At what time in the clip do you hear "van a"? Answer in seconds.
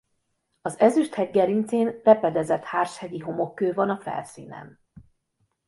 3.73-3.97